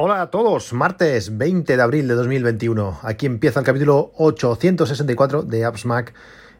Hola 0.00 0.22
a 0.22 0.30
todos, 0.30 0.72
martes 0.74 1.38
20 1.38 1.76
de 1.76 1.82
abril 1.82 2.06
de 2.06 2.14
2021. 2.14 3.00
Aquí 3.02 3.26
empieza 3.26 3.58
el 3.58 3.66
capítulo 3.66 4.12
864 4.14 5.42
de 5.42 5.64
Apps 5.64 5.86
Mac 5.86 6.14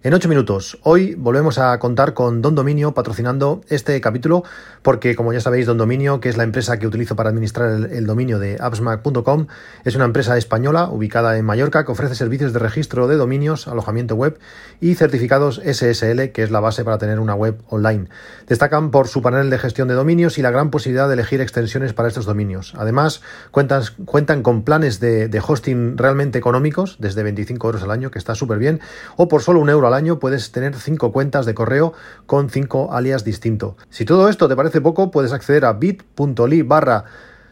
en 0.04 0.14
8 0.14 0.28
minutos. 0.28 0.78
Hoy 0.82 1.14
volvemos 1.16 1.58
a 1.58 1.76
contar 1.80 2.14
con 2.14 2.40
Don 2.40 2.54
Dominio 2.54 2.94
patrocinando 2.94 3.62
este 3.68 4.00
capítulo 4.00 4.44
porque 4.82 5.16
como 5.16 5.32
ya 5.32 5.40
sabéis 5.40 5.66
Don 5.66 5.76
Dominio, 5.76 6.20
que 6.20 6.28
es 6.28 6.36
la 6.36 6.44
empresa 6.44 6.78
que 6.78 6.86
utilizo 6.86 7.16
para 7.16 7.30
administrar 7.30 7.90
el, 7.90 8.06
dominio 8.06 8.38
de 8.38 8.58
appsmac.com, 8.60 9.48
es 9.84 9.96
una 9.96 10.04
empresa 10.04 10.36
española 10.36 10.88
ubicada 10.88 11.36
en 11.36 11.44
Mallorca 11.44 11.84
que 11.84 11.92
ofrece 11.92 12.14
servicios 12.14 12.52
de 12.52 12.60
registro 12.60 13.08
de 13.08 13.16
dominios, 13.16 13.66
alojamiento 13.66 14.14
web 14.14 14.38
y 14.80 14.94
certificados 14.94 15.60
SSL, 15.64 16.30
que 16.32 16.44
es 16.44 16.50
la 16.52 16.60
base 16.60 16.84
para 16.84 16.98
tener 16.98 17.18
una 17.18 17.34
web 17.34 17.60
online. 17.68 18.08
Destacan 18.46 18.92
por 18.92 19.08
su 19.08 19.20
panel 19.20 19.50
de 19.50 19.58
gestión 19.58 19.88
de 19.88 19.94
dominios 19.94 20.38
y 20.38 20.42
la 20.42 20.52
gran 20.52 20.70
posibilidad 20.70 21.08
de 21.08 21.14
elegir 21.14 21.40
extensiones 21.40 21.92
para 21.92 22.08
estos 22.08 22.24
dominios. 22.24 22.72
Además, 22.78 23.20
cuentan, 23.50 23.82
cuentan 24.04 24.42
con 24.42 24.62
planes 24.62 25.00
de, 25.00 25.28
de 25.28 25.42
hosting 25.44 25.98
realmente 25.98 26.38
económicos, 26.38 26.96
desde 27.00 27.24
25 27.24 27.66
euros 27.66 27.82
al 27.82 27.90
año, 27.90 28.12
que 28.12 28.18
está 28.18 28.36
súper 28.36 28.58
bien, 28.58 28.80
o 29.16 29.26
por 29.26 29.42
solo 29.42 29.60
un 29.60 29.68
euro 29.68 29.87
al 29.88 29.94
año 29.94 30.20
puedes 30.20 30.52
tener 30.52 30.76
cinco 30.76 31.10
cuentas 31.12 31.46
de 31.46 31.54
correo 31.54 31.94
con 32.26 32.50
cinco 32.50 32.92
alias 32.92 33.24
distintos. 33.24 33.74
Si 33.90 34.04
todo 34.04 34.28
esto 34.28 34.46
te 34.48 34.54
parece 34.54 34.80
poco, 34.80 35.10
puedes 35.10 35.32
acceder 35.32 35.64
a 35.64 35.72
bit.ly 35.72 36.62
barra 36.62 37.04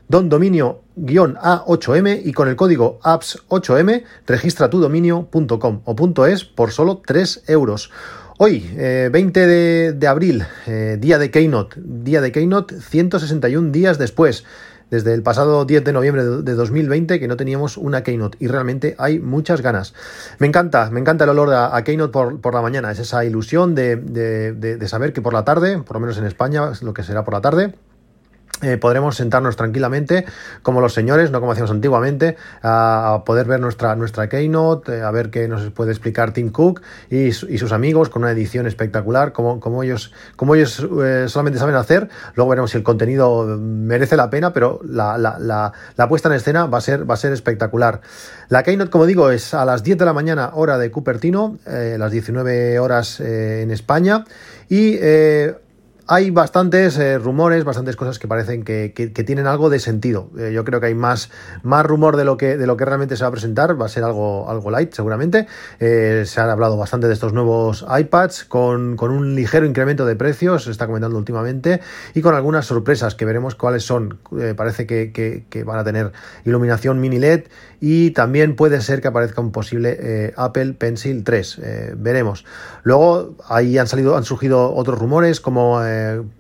dondominio-a8m 0.09 2.23
y 2.25 2.33
con 2.33 2.49
el 2.49 2.55
código 2.57 2.99
apps8m 3.03 4.05
registra 4.27 4.71
tu 4.71 4.81
dominio.com 4.81 5.83
o 5.85 6.27
.es 6.27 6.45
por 6.45 6.71
solo 6.71 7.03
3 7.05 7.43
euros. 7.49 7.91
Hoy, 8.39 8.71
20 8.77 9.41
eh, 9.41 9.93
de, 9.93 10.07
abril, 10.07 10.45
eh, 10.67 10.99
día 11.01 11.19
de 11.19 11.31
Keynote, 11.31 11.81
día 11.83 12.21
de 12.21 12.33
Keynote 12.33 12.83
161 12.83 13.73
días 13.73 13.97
después 13.99 14.45
desde 14.91 15.15
el 15.15 15.23
pasado 15.23 15.65
10 15.65 15.85
de 15.85 15.93
noviembre 15.93 16.25
de 16.25 16.55
2020 16.55 17.19
que 17.19 17.29
no 17.29 17.37
teníamos 17.37 17.77
una 17.77 18.03
Keynote 18.03 18.39
y 18.41 18.47
realmente 18.47 18.95
hay 18.99 19.19
muchas 19.19 19.61
ganas. 19.61 19.95
Me 20.39 20.47
encanta, 20.47 20.91
me 20.91 21.01
encanta 21.01 21.25
el 21.25 21.31
olor 21.31 21.53
a, 21.53 21.83
Keynote 21.83 22.13
por, 22.13 22.55
la 22.55 22.63
mañana, 22.63 22.91
es 22.91 22.99
esa 22.99 23.25
ilusión 23.25 23.75
de, 23.75 23.97
de 23.97 24.89
saber 24.89 25.13
que 25.13 25.23
por 25.23 25.33
la 25.33 25.45
tarde, 25.45 25.79
por 25.79 25.97
lo 25.97 26.01
menos 26.01 26.19
en 26.19 26.25
España, 26.25 26.73
lo 26.81 26.95
que 26.95 27.03
será 27.03 27.25
por 27.25 27.35
la 27.35 27.41
tarde, 27.41 27.75
eh, 28.63 28.79
podremos 28.79 29.17
sentarnos 29.17 29.55
tranquilamente 29.55 30.25
como 30.63 30.81
los 30.81 30.95
señores, 30.95 31.31
no 31.31 31.41
como 31.41 31.53
hacíamos 31.53 31.71
antiguamente, 31.71 32.37
a, 32.63 33.23
poder 33.27 33.47
ver 33.47 33.61
nuestra, 33.61 33.95
nuestra 33.97 34.31
Keynote, 34.31 34.97
eh, 34.97 35.03
a 35.03 35.11
ver 35.11 35.29
qué 35.29 35.47
nos 35.47 35.71
puede 35.73 35.91
explicar 35.91 36.33
Tim 36.33 36.51
Cook 36.51 36.81
y, 37.11 37.33
sus 37.33 37.73
amigos 37.73 38.09
con 38.09 38.23
una 38.23 38.33
edición 38.33 38.67
espectacular, 38.67 39.33
como, 39.33 39.61
como 39.61 39.83
ellos, 39.83 40.11
como 40.37 40.55
ellos 40.55 40.87
eh, 41.03 41.27
solamente 41.29 41.59
saben 41.59 41.75
hacer. 41.75 42.09
Luego 42.35 42.49
veremos 42.49 42.71
si 42.71 42.79
el 42.79 42.83
contenido 42.83 43.45
merece 43.45 44.17
la 44.17 44.31
pena, 44.31 44.55
pero 44.55 44.81
la, 44.89 45.19
la, 45.19 45.39
la, 45.39 46.09
puesta 46.09 46.31
en 46.31 46.37
escena 46.37 46.65
va 46.65 46.79
a, 46.79 46.81
ser, 46.81 47.09
va 47.09 47.13
a 47.13 47.19
ser 47.19 47.33
espectacular. 47.33 48.01
La 48.49 48.63
Keynote, 48.63 48.91
como 48.91 49.05
digo, 49.05 49.31
es 49.31 49.53
a 49.53 49.67
las 49.67 49.83
10 49.83 49.99
de 49.99 50.05
la 50.07 50.15
mañana, 50.15 50.53
hora 50.55 50.79
de 50.79 50.91
Cupertino, 50.91 51.59
las 51.67 52.11
19 52.11 52.79
horas 52.79 53.21
en 53.21 53.71
España, 53.71 54.25
y 54.69 54.99
hay 56.09 56.31
bastantes 56.31 56.99
eh, 56.99 57.19
rumores, 57.19 57.65
bastantes 57.65 57.97
cosas 57.97 58.19
que 58.19 58.29
parecen 58.29 58.63
que, 58.63 58.93
tienen 59.27 59.47
algo 59.47 59.71
de 59.71 59.81
sentido. 59.81 60.31
Eh, 60.39 60.53
yo 60.53 60.65
creo 60.65 60.81
que 60.81 60.87
hay 60.87 60.95
más, 60.95 61.31
más 61.63 61.85
rumor 61.85 62.17
de 62.17 62.25
lo, 62.25 62.37
que, 62.37 62.57
de 62.57 62.67
lo 62.67 62.77
que 62.77 62.85
realmente 62.85 63.17
se 63.17 63.25
va 63.25 63.29
a 63.29 63.33
presentar. 63.33 63.81
Va 63.81 63.87
a 63.87 63.89
ser 63.89 64.05
algo, 64.05 64.49
algo 64.49 64.71
light, 64.71 64.93
seguramente. 64.95 65.47
Eh, 65.81 66.23
se 66.25 66.41
ha 66.41 66.51
hablado 66.51 66.77
bastante 66.77 67.09
de 67.09 67.15
estos 67.15 67.33
nuevos 67.33 67.85
iPads 67.89 68.45
con, 68.45 68.97
con, 68.97 69.11
un 69.11 69.35
ligero 69.35 69.67
incremento 69.67 70.07
de 70.07 70.15
precios, 70.15 70.65
se 70.65 70.71
está 70.71 70.87
comentando 70.87 71.19
últimamente, 71.19 71.81
y 72.15 72.21
con 72.21 72.35
algunas 72.35 72.67
sorpresas 72.67 73.15
que 73.15 73.25
veremos 73.25 73.55
cuáles 73.55 73.83
son. 73.85 74.19
parece 74.57 74.87
que, 74.87 75.13
que, 75.13 75.65
van 75.65 75.79
a 75.79 75.85
tener 75.85 76.13
iluminación 76.45 77.01
mini 77.01 77.19
LED 77.19 77.45
y 77.81 78.11
también 78.11 78.55
puede 78.55 78.81
ser 78.81 79.01
que 79.01 79.09
aparezca 79.09 79.41
un 79.41 79.51
posible 79.51 80.33
Apple 80.37 80.75
Pencil 80.75 81.25
3. 81.25 81.61
veremos. 81.97 82.45
Luego 82.85 83.37
ahí 83.49 83.79
han 83.79 83.87
salido, 83.87 84.17
han 84.17 84.25
surgido 84.25 84.75
otros 84.75 84.99
rumores 84.99 85.41
como 85.41 85.81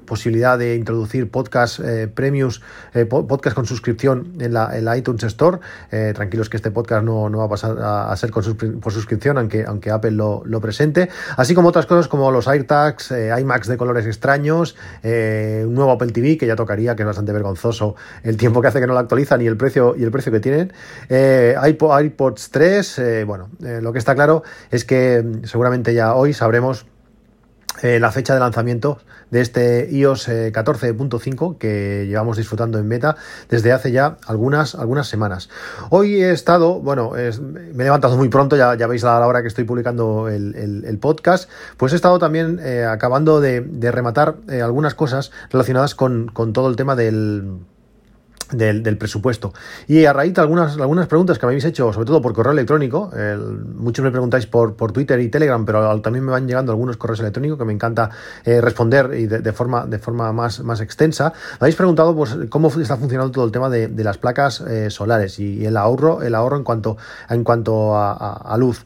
posibilidad 0.06 0.58
de 0.58 0.76
introducir 0.76 1.30
podcast 1.30 1.80
eh, 1.80 2.08
premiums, 2.08 2.62
eh, 2.94 3.04
podcast 3.04 3.54
con 3.54 3.66
suscripción 3.66 4.32
en 4.40 4.54
la, 4.54 4.96
iTunes 4.96 5.24
Store. 5.24 5.58
Eh, 5.90 6.12
tranquilos 6.14 6.48
que 6.48 6.56
este 6.56 6.70
podcast 6.70 7.04
no, 7.04 7.30
va 7.30 7.44
a 7.44 7.48
pasar 7.48 7.76
a, 7.80 8.16
ser 8.16 8.30
por 8.30 8.92
suscripción, 8.92 9.36
aunque, 9.36 9.64
aunque 9.64 9.90
Apple 9.90 10.12
lo, 10.12 10.60
presente. 10.60 11.10
Así 11.36 11.54
como 11.54 11.68
otras 11.68 11.84
cosas 11.86 12.08
como 12.08 12.30
los 12.30 12.48
AirTags, 12.48 13.12
iMacs 13.38 13.68
de 13.68 13.76
colores 13.76 14.06
extraños, 14.06 14.76
un 15.02 15.74
nuevo 15.74 15.92
Apple 15.92 16.12
TV 16.12 16.38
que 16.38 16.46
ya 16.46 16.56
tocaría, 16.56 16.96
que 16.96 17.02
es 17.02 17.06
bastante 17.06 17.32
vergonzoso 17.32 17.94
el 18.22 18.36
tiempo 18.36 18.62
que 18.62 18.68
hace 18.68 18.80
que 18.80 18.86
no 18.86 18.94
lo 18.94 18.98
actualizan 19.00 19.42
y 19.42 19.46
el 19.46 19.56
precio, 19.56 19.94
y 19.96 20.02
el 20.02 20.10
precio 20.10 20.32
que 20.32 20.40
tienen. 20.40 20.72
iPods 21.10 22.50
3, 22.50 23.00
bueno, 23.26 23.50
lo 23.60 23.92
que 23.92 23.98
está 23.98 24.14
claro 24.14 24.42
es 24.70 24.84
que 24.84 25.24
seguramente 25.44 25.92
ya 25.92 26.14
hoy 26.14 26.32
sabremos 26.32 26.86
eh, 27.82 28.00
la 28.00 28.10
fecha 28.10 28.34
de 28.34 28.40
lanzamiento 28.40 28.98
de 29.30 29.40
este 29.40 29.88
iOS 29.90 30.28
14.5 30.28 31.54
eh, 31.54 31.56
que 31.58 32.06
llevamos 32.06 32.36
disfrutando 32.36 32.78
en 32.78 32.88
beta 32.88 33.16
desde 33.48 33.72
hace 33.72 33.92
ya 33.92 34.16
algunas, 34.26 34.74
algunas 34.74 35.08
semanas. 35.08 35.48
Hoy 35.90 36.22
he 36.22 36.32
estado, 36.32 36.80
bueno, 36.80 37.12
me 37.12 37.82
he 37.82 37.84
levantado 37.84 38.16
muy 38.16 38.28
pronto, 38.28 38.56
ya, 38.56 38.74
ya 38.76 38.86
veis 38.86 39.04
a 39.04 39.18
la 39.20 39.26
hora 39.26 39.42
que 39.42 39.48
estoy 39.48 39.64
publicando 39.64 40.28
el, 40.28 40.98
podcast, 41.00 41.50
pues 41.76 41.92
he 41.92 41.96
estado 41.96 42.18
también 42.18 42.58
eh, 42.62 42.84
acabando 42.84 43.40
de, 43.40 43.62
rematar 43.90 44.36
algunas 44.62 44.94
cosas 44.94 45.30
relacionadas 45.50 45.94
con 45.94 46.52
todo 46.52 46.68
el 46.68 46.76
tema 46.76 46.96
del 46.96 47.60
del, 48.52 48.96
presupuesto. 48.98 49.52
Y 49.86 50.04
a 50.04 50.12
raíz 50.12 50.34
de 50.34 50.40
algunas, 50.40 50.76
algunas 50.78 51.06
preguntas 51.06 51.38
que 51.38 51.46
me 51.46 51.52
habéis 51.52 51.64
hecho, 51.64 51.92
sobre 51.92 52.06
todo 52.06 52.22
por 52.22 52.32
correo 52.32 52.52
electrónico, 52.52 53.10
muchos 53.74 54.04
me 54.04 54.10
preguntáis 54.10 54.46
por, 54.46 54.74
por 54.74 54.92
Twitter 54.92 55.20
y 55.20 55.28
Telegram, 55.28 55.64
pero 55.64 56.00
también 56.00 56.24
me 56.24 56.32
van 56.32 56.46
llegando 56.46 56.72
algunos 56.72 56.96
correos 56.96 57.20
electrónicos 57.20 57.58
que 57.58 57.64
me 57.64 57.72
encanta 57.72 58.10
eh, 58.44 58.60
responder 58.60 59.12
y 59.14 59.26
de, 59.26 59.52
forma, 59.52 59.86
de 59.86 59.98
forma 59.98 60.32
más, 60.32 60.60
más 60.60 60.80
extensa. 60.80 61.32
Me 61.52 61.66
habéis 61.66 61.76
preguntado 61.76 62.14
pues, 62.14 62.36
cómo 62.48 62.68
está 62.68 62.96
funcionando 62.96 63.32
todo 63.32 63.44
el 63.44 63.52
tema 63.52 63.68
de, 63.70 63.88
las 64.06 64.18
placas 64.18 64.60
eh, 64.60 64.90
solares 64.90 65.40
y 65.40 65.66
el 65.66 65.76
ahorro, 65.76 66.22
el 66.22 66.34
ahorro 66.34 66.56
en 66.56 66.62
cuanto, 66.62 66.96
en 67.28 67.42
cuanto 67.42 67.96
a 67.96 68.56
luz. 68.58 68.84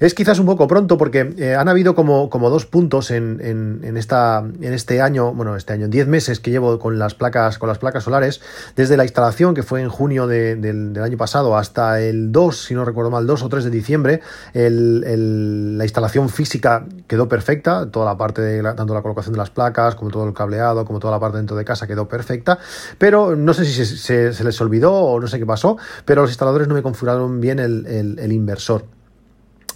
Es 0.00 0.14
quizás 0.14 0.38
un 0.38 0.46
poco 0.46 0.68
pronto 0.68 0.96
porque 0.96 1.34
eh, 1.38 1.56
han 1.56 1.68
habido 1.68 1.96
como, 1.96 2.30
como 2.30 2.50
dos 2.50 2.66
puntos 2.66 3.10
en, 3.10 3.40
en, 3.42 3.96
esta, 3.96 4.38
en 4.38 4.72
este 4.72 5.00
año, 5.00 5.34
bueno, 5.34 5.56
este 5.56 5.72
año, 5.72 5.88
10 5.88 6.06
meses 6.06 6.38
que 6.38 6.52
llevo 6.52 6.78
con 6.78 7.00
las 7.00 7.14
placas, 7.14 7.58
con 7.58 7.68
las 7.68 7.78
placas 7.78 8.04
solares, 8.04 8.40
desde 8.76 8.96
la 8.96 9.02
instalación 9.02 9.54
que 9.54 9.64
fue 9.64 9.80
en 9.80 9.88
junio 9.88 10.28
del, 10.28 10.96
año 11.02 11.16
pasado 11.16 11.56
hasta 11.56 12.00
el 12.00 12.30
2, 12.30 12.64
si 12.66 12.74
no 12.74 12.84
recuerdo 12.84 13.10
mal, 13.10 13.26
2 13.26 13.42
o 13.42 13.48
3 13.48 13.64
de 13.64 13.70
diciembre, 13.70 14.20
la 14.54 15.84
instalación 15.84 16.28
física 16.28 16.86
quedó 17.08 17.28
perfecta, 17.28 17.90
toda 17.90 18.06
la 18.06 18.16
parte 18.16 18.40
de 18.40 18.62
tanto 18.62 18.94
la 18.94 19.02
colocación 19.02 19.32
de 19.32 19.38
las 19.38 19.50
placas 19.50 19.96
como 19.96 20.12
todo 20.12 20.28
el 20.28 20.32
cableado, 20.32 20.84
como 20.84 21.00
toda 21.00 21.12
la 21.12 21.18
parte 21.18 21.38
dentro 21.38 21.56
de 21.56 21.64
casa 21.64 21.88
quedó 21.88 22.06
perfecta, 22.06 22.60
pero 22.98 23.34
no 23.34 23.52
sé 23.52 23.64
si 23.64 23.84
se, 23.84 24.32
se, 24.32 24.44
les 24.44 24.60
olvidó 24.60 24.94
o 24.94 25.18
no 25.18 25.26
sé 25.26 25.40
qué 25.40 25.46
pasó, 25.46 25.76
pero 26.04 26.22
los 26.22 26.30
instaladores 26.30 26.68
no 26.68 26.74
me 26.74 26.82
configuraron 26.82 27.40
bien 27.40 27.58
el 27.58 28.32
inversor. 28.32 28.97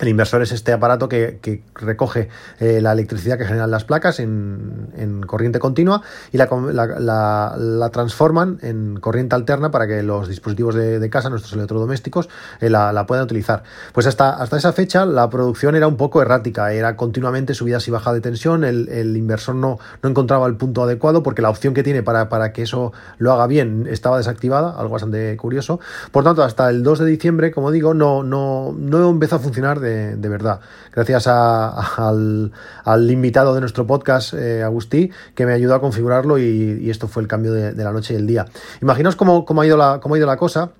El 0.00 0.08
inversor 0.08 0.42
es 0.42 0.50
este 0.50 0.72
aparato 0.72 1.08
que, 1.08 1.62
recoge 1.75 2.28
eh, 2.58 2.80
la 2.80 2.92
electricidad 2.92 3.38
que 3.38 3.44
generan 3.44 3.70
las 3.70 3.84
placas 3.84 4.19
en, 4.19 5.22
corriente 5.26 5.60
continua 5.60 6.03
y 6.32 6.38
la, 6.38 7.91
transforman 7.92 8.58
en 8.62 8.98
corriente 8.98 9.36
alterna 9.36 9.70
para 9.70 9.86
que 9.86 10.02
los 10.02 10.28
dispositivos 10.28 10.75
de, 10.75 11.10
casa, 11.10 11.31
nuestros 11.31 11.52
electrodomésticos, 11.52 12.28
eh, 12.60 12.69
la, 12.69 13.06
puedan 13.06 13.25
utilizar. 13.25 13.62
Pues 13.92 14.06
hasta, 14.06 14.31
hasta 14.31 14.56
esa 14.56 14.72
fecha 14.72 15.06
la 15.06 15.31
producción 15.31 15.76
era 15.76 15.86
un 15.86 15.97
poco 15.97 16.20
errática, 16.20 16.72
era 16.72 16.97
continuamente 16.97 17.54
subidas 17.54 17.86
y 17.86 17.91
bajas 17.91 18.14
de 18.14 18.20
tensión, 18.22 18.64
el, 18.64 19.16
inversor 19.16 19.54
no, 19.54 19.78
no, 20.02 20.08
encontraba 20.08 20.47
el 20.48 20.56
punto 20.56 20.82
adecuado 20.82 21.22
porque 21.22 21.42
la 21.42 21.50
opción 21.50 21.75
que 21.75 21.82
tiene 21.82 22.02
para, 22.02 22.28
para 22.28 22.52
que 22.52 22.62
eso 22.62 22.92
lo 23.19 23.32
haga 23.32 23.47
bien 23.47 23.86
estaba 23.88 24.16
desactivada, 24.16 24.75
algo 24.76 24.94
bastante 24.94 25.37
curioso. 25.37 25.78
Por 26.11 26.25
tanto, 26.25 26.43
hasta 26.43 26.69
el 26.70 26.82
2 26.82 27.00
de 27.00 27.06
diciembre, 27.06 27.52
como 27.52 27.70
digo, 27.70 27.94
no, 27.94 28.25
no, 28.25 28.75
no 28.76 29.11
empezó 29.11 29.37
a 29.37 29.38
funcionar 29.38 29.78
de 29.82 30.02
de, 30.17 30.29
verdad. 30.29 30.61
Gracias 30.94 31.26
al, 31.26 32.50
invitado 33.11 33.55
de 33.55 33.61
nuestro 33.61 33.87
podcast, 33.87 34.34
eh, 34.34 34.62
Agustí, 34.62 35.11
que 35.34 35.46
me 35.46 35.52
ayudó 35.52 35.75
a 35.75 35.81
configurarlo 35.81 36.38
y, 36.38 36.90
esto 36.90 37.08
fue 37.08 37.23
el 37.23 37.29
cambio 37.29 37.52
de, 37.52 37.75
la 37.75 37.93
noche 37.93 38.14
y 38.14 38.17
el 38.17 38.26
día. 38.26 38.46
Imaginaos 38.81 39.17
cómo, 39.17 39.44
ha 39.61 39.67
ido 39.67 39.76
la, 39.76 40.00
cómo 40.00 40.14
ha 40.14 40.19
ido 40.19 40.26
la 40.26 40.37
cosa 40.37 40.70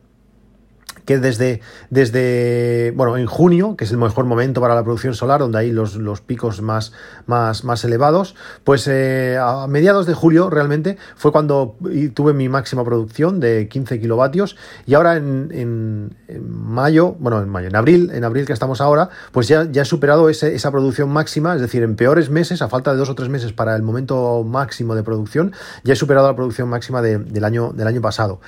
que 1.05 1.19
desde, 1.19 1.61
desde, 1.91 2.93
bueno, 2.97 3.17
en 3.17 3.27
junio, 3.27 3.77
que 3.77 3.85
es 3.85 3.91
el 3.91 3.99
mejor 3.99 4.25
momento 4.25 4.61
para 4.61 4.75
la 4.75 4.83
producción 4.83 5.15
solar, 5.15 5.41
donde 5.41 5.59
hay 5.59 5.73
los, 5.73 5.97
los 5.97 6.21
picos 6.21 6.63
más, 6.63 6.93
más, 7.27 7.65
más 7.65 7.85
elevados, 7.85 8.35
pues 8.65 8.87
eh, 8.89 9.39
a 9.41 9.67
mediados 9.67 10.07
de 10.07 10.15
julio 10.15 10.51
realmente 10.51 10.97
fue 11.17 11.33
cuando 11.33 11.77
tuve 12.15 12.33
mi 12.33 12.49
máxima 12.49 12.85
producción 12.85 13.41
de 13.41 13.69
15 13.69 14.01
kilovatios 14.01 14.57
y 14.87 14.95
ahora 14.95 15.17
en, 15.17 15.49
en, 15.53 16.17
mayo, 16.49 17.17
bueno, 17.19 17.43
en 17.43 17.49
mayo, 17.49 17.69
en 17.69 17.77
abril, 17.77 18.11
en 18.13 18.25
abril 18.25 18.47
que 18.47 18.53
estamos 18.53 18.81
ahora, 18.81 19.11
pues 19.33 19.49
ya, 19.49 19.67
ya 19.71 19.83
he 19.83 19.85
superado 19.85 20.29
ese, 20.29 20.55
esa 20.55 20.71
producción 20.71 21.11
máxima, 21.11 21.55
es 21.55 21.61
decir, 21.61 21.83
en 21.83 21.97
peores 21.97 22.31
meses, 22.31 22.63
a 22.63 22.69
falta 22.69 22.93
de 22.93 22.99
dos 22.99 23.11
o 23.11 23.15
tres 23.15 23.29
meses 23.29 23.53
para 23.53 23.77
el 23.77 23.83
momento 23.83 24.45
máximo 24.45 24.95
de 24.95 25.03
producción, 25.03 25.53
ya 25.85 25.93
he 25.95 25.97
superado 25.97 26.29
la 26.29 26.37
producción 26.37 26.69
máxima 26.69 27.03
del, 27.03 27.45
año, 27.45 27.73
del 27.73 27.87
año 27.87 28.01
pasado. 28.01 28.41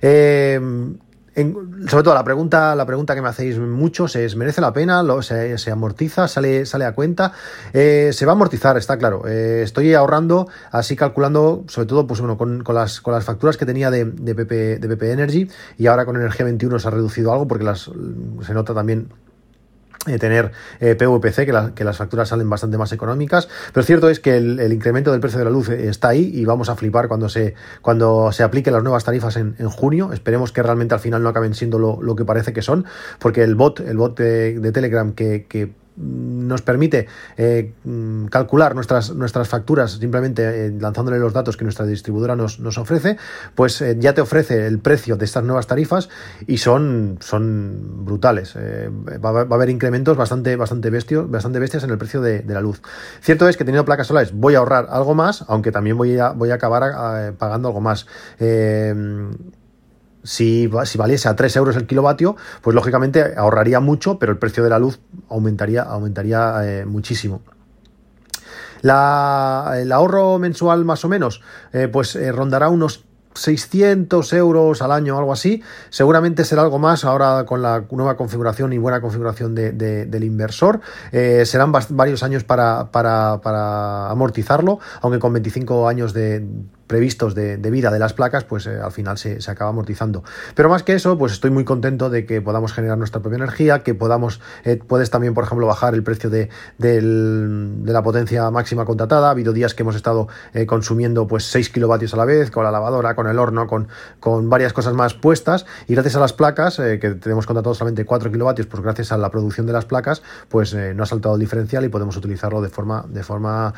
Eh, 0.00 0.60
sobre 1.34 2.04
todo 2.04 2.14
la 2.14 2.24
pregunta, 2.24 2.74
la 2.74 2.84
pregunta 2.84 3.14
que 3.14 3.22
me 3.22 3.28
hacéis 3.28 3.58
muchos 3.58 4.16
es, 4.16 4.36
¿merece 4.36 4.60
la 4.60 4.72
pena? 4.72 5.02
Lo, 5.02 5.22
se, 5.22 5.70
amortiza? 5.70 6.28
¿Sale, 6.28 6.66
¿Sale 6.66 6.84
a 6.84 6.94
cuenta? 6.94 7.32
Eh, 7.72 8.10
se 8.12 8.26
va 8.26 8.32
a 8.32 8.34
amortizar, 8.34 8.76
está 8.76 8.98
claro. 8.98 9.26
Eh, 9.26 9.62
estoy 9.62 9.94
ahorrando, 9.94 10.48
así 10.70 10.94
calculando, 10.94 11.64
sobre 11.68 11.86
todo 11.86 12.06
pues 12.06 12.20
bueno, 12.20 12.36
con, 12.36 12.62
con, 12.62 12.74
las, 12.74 13.00
con 13.00 13.14
las 13.14 13.24
facturas 13.24 13.56
que 13.56 13.64
tenía 13.64 13.90
de, 13.90 14.04
de, 14.04 14.34
PP, 14.34 14.78
de 14.78 14.88
PP 14.88 15.12
Energy 15.12 15.48
y 15.78 15.86
ahora 15.86 16.04
con 16.04 16.16
Energía 16.16 16.44
21 16.44 16.78
se 16.78 16.88
ha 16.88 16.90
reducido 16.90 17.32
algo 17.32 17.48
porque 17.48 17.64
las, 17.64 17.90
se 18.46 18.54
nota 18.54 18.74
también 18.74 19.08
eh, 20.08 20.18
tener 20.18 20.50
eh, 20.80 20.96
PVPC, 20.96 21.46
que, 21.46 21.72
que, 21.76 21.84
las 21.84 21.96
facturas 21.96 22.28
salen 22.28 22.50
bastante 22.50 22.76
más 22.76 22.90
económicas, 22.92 23.48
pero 23.72 23.84
cierto 23.84 24.08
es 24.10 24.18
que 24.18 24.36
el, 24.36 24.72
incremento 24.72 25.12
del 25.12 25.20
precio 25.20 25.38
de 25.38 25.44
la 25.44 25.50
luz 25.52 25.68
eh, 25.68 25.88
está 25.88 26.08
ahí 26.08 26.28
y 26.34 26.44
vamos 26.44 26.68
a 26.68 26.74
flipar 26.74 27.06
cuando 27.06 27.28
se, 27.28 27.54
cuando 27.82 28.32
se 28.32 28.42
apliquen 28.42 28.72
las 28.72 28.82
nuevas 28.82 29.04
tarifas 29.04 29.36
en, 29.36 29.54
junio. 29.68 30.12
Esperemos 30.12 30.50
que 30.50 30.60
realmente 30.60 30.94
al 30.94 31.00
final 31.00 31.22
no 31.22 31.28
acaben 31.28 31.54
siendo 31.54 31.78
lo, 31.78 32.16
que 32.16 32.24
parece 32.24 32.52
que 32.52 32.62
son, 32.62 32.84
porque 33.20 33.44
el 33.44 33.54
bot, 33.54 33.78
el 33.78 33.96
bot 33.96 34.18
de, 34.18 34.72
Telegram 34.72 35.12
que, 35.12 35.46
que 35.48 35.70
nos 35.96 36.62
permite 36.62 37.06
eh, 37.36 37.72
mm, 37.84 38.26
calcular 38.26 38.74
nuestras, 38.74 39.14
nuestras 39.14 39.48
facturas 39.48 39.92
simplemente 39.92 40.66
eh, 40.66 40.72
lanzándole 40.78 41.18
los 41.18 41.32
datos 41.32 41.56
que 41.56 41.64
nuestra 41.64 41.86
distribuidora 41.86 42.36
nos, 42.36 42.60
nos 42.60 42.78
ofrece, 42.78 43.16
pues 43.54 43.80
eh, 43.82 43.96
ya 43.98 44.14
te 44.14 44.20
ofrece 44.20 44.66
el 44.66 44.78
precio 44.78 45.16
de 45.16 45.24
estas 45.24 45.44
nuevas 45.44 45.66
tarifas 45.66 46.08
y 46.46 46.58
son, 46.58 47.18
son 47.20 48.04
brutales. 48.04 48.56
Va, 48.56 49.32
va, 49.32 49.40
a 49.40 49.54
haber 49.54 49.70
incrementos 49.70 50.16
bastante, 50.16 50.56
bastante, 50.56 50.90
bestios, 50.90 51.30
bastante 51.30 51.58
bestias 51.58 51.84
en 51.84 51.90
el 51.90 51.98
precio 51.98 52.20
de, 52.20 52.42
la 52.52 52.60
luz. 52.60 52.82
Cierto 53.20 53.48
es 53.48 53.56
que 53.56 53.64
teniendo 53.64 53.84
placas 53.84 54.06
solares 54.06 54.32
voy 54.32 54.54
a 54.54 54.58
ahorrar 54.58 54.88
algo 54.90 55.14
más, 55.14 55.44
aunque 55.48 55.72
también 55.72 55.96
voy 55.96 56.18
a, 56.18 56.30
voy 56.30 56.50
a 56.50 56.54
acabar 56.54 57.34
pagando 57.36 57.68
algo 57.68 57.80
más. 57.80 58.06
Si, 60.22 60.70
si, 60.84 60.98
valiese 60.98 61.28
a 61.28 61.36
3 61.36 61.56
euros 61.56 61.76
el 61.76 61.86
kilovatio, 61.86 62.36
pues 62.60 62.74
lógicamente 62.74 63.34
ahorraría 63.36 63.80
mucho, 63.80 64.18
pero 64.18 64.32
el 64.32 64.38
precio 64.38 64.62
de 64.62 64.70
la 64.70 64.78
luz 64.78 65.00
aumentaría, 65.28 65.82
aumentaría 65.82 66.54
eh, 66.62 66.84
muchísimo. 66.84 67.42
La, 68.82 69.74
el 69.76 69.92
ahorro 69.92 70.38
mensual 70.38 70.84
más 70.84 71.04
o 71.04 71.08
menos, 71.08 71.40
eh, 71.72 71.88
pues 71.88 72.16
eh, 72.16 72.32
rondará 72.32 72.68
unos 72.68 73.04
600 73.34 74.32
euros 74.34 74.82
al 74.82 74.92
año, 74.92 75.16
algo 75.16 75.32
así. 75.32 75.62
Seguramente 75.88 76.44
será 76.44 76.62
algo 76.62 76.78
más 76.78 77.04
ahora 77.04 77.44
con 77.46 77.62
la 77.62 77.84
nueva 77.90 78.16
configuración 78.16 78.72
y 78.72 78.78
buena 78.78 79.00
configuración 79.00 79.54
de, 79.54 79.72
del 79.72 80.24
inversor. 80.24 80.80
serán 81.10 81.72
varios 81.72 82.22
años 82.22 82.44
para, 82.44 82.90
para, 82.90 83.40
para 83.42 84.10
amortizarlo, 84.10 84.80
aunque 85.00 85.18
con 85.18 85.32
25 85.32 85.88
años 85.88 86.12
de 86.12 86.44
previstos 86.86 87.34
de, 87.34 87.56
vida 87.70 87.90
de 87.90 87.98
las 87.98 88.12
placas, 88.12 88.44
pues 88.44 88.66
eh, 88.66 88.78
al 88.78 88.92
final 88.92 89.16
se, 89.18 89.38
acaba 89.46 89.70
amortizando. 89.70 90.22
Pero 90.54 90.68
más 90.68 90.82
que 90.82 90.94
eso, 90.94 91.16
pues 91.16 91.32
estoy 91.32 91.50
muy 91.50 91.64
contento 91.64 92.10
de 92.10 92.26
que 92.26 92.42
podamos 92.42 92.72
generar 92.72 92.98
nuestra 92.98 93.20
propia 93.20 93.36
energía, 93.36 93.82
que 93.82 93.94
podamos, 93.94 94.40
eh, 94.64 94.76
puedes 94.76 95.10
también, 95.10 95.34
por 95.34 95.44
ejemplo, 95.44 95.66
bajar 95.66 95.94
el 95.94 96.02
precio 96.02 96.30
de, 96.30 96.50
la 96.78 98.02
potencia 98.02 98.50
máxima 98.50 98.84
contratada. 98.84 99.28
Ha 99.28 99.30
habido 99.30 99.52
días 99.52 99.74
que 99.74 99.82
hemos 99.82 99.96
estado 99.96 100.28
eh, 100.52 100.66
consumiendo 100.66 101.26
pues 101.26 101.44
6 101.46 101.70
kilovatios 101.70 102.12
a 102.14 102.16
la 102.16 102.24
vez, 102.24 102.50
con 102.50 102.64
la 102.64 102.70
lavadora, 102.70 103.14
con 103.14 103.26
el 103.26 103.38
horno, 103.38 103.66
con, 103.66 103.88
con 104.20 104.50
varias 104.50 104.72
cosas 104.72 104.94
más 104.94 105.14
puestas, 105.14 105.64
y 105.88 105.94
gracias 105.94 106.16
a 106.16 106.20
las 106.20 106.32
placas, 106.32 106.76
que 106.76 107.16
tenemos 107.20 107.46
contratado 107.46 107.74
solamente 107.74 108.04
4 108.04 108.30
kilovatios, 108.30 108.66
pues 108.66 108.82
gracias 108.82 109.12
a 109.12 109.16
la 109.16 109.30
producción 109.30 109.66
de 109.66 109.72
las 109.72 109.84
placas, 109.84 110.22
pues 110.48 110.74
no 110.74 111.02
ha 111.02 111.06
saltado 111.06 111.34
el 111.34 111.40
diferencial 111.40 111.84
y 111.84 111.88
podemos 111.88 112.16
utilizarlo 112.16 112.60
de 112.60 112.68
forma, 112.68 113.04
de 113.08 113.22
forma 113.22 113.72